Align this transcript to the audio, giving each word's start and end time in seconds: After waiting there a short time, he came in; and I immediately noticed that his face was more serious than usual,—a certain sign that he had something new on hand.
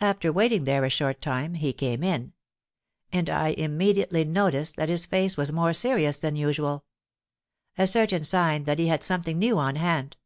After 0.00 0.32
waiting 0.32 0.62
there 0.62 0.84
a 0.84 0.88
short 0.88 1.20
time, 1.20 1.54
he 1.54 1.72
came 1.72 2.04
in; 2.04 2.32
and 3.10 3.28
I 3.28 3.48
immediately 3.48 4.22
noticed 4.24 4.76
that 4.76 4.88
his 4.88 5.04
face 5.04 5.36
was 5.36 5.50
more 5.50 5.72
serious 5.72 6.18
than 6.18 6.36
usual,—a 6.36 7.86
certain 7.88 8.22
sign 8.22 8.62
that 8.66 8.78
he 8.78 8.86
had 8.86 9.02
something 9.02 9.36
new 9.36 9.58
on 9.58 9.74
hand. 9.74 10.16